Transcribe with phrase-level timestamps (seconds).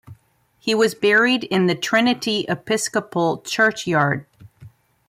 [0.57, 4.25] He was buried in the Trinity Episcopal Churchyard.